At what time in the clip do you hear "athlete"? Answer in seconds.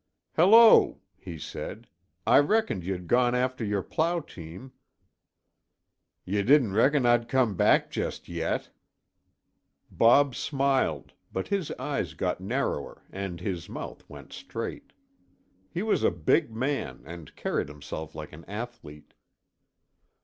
18.45-19.13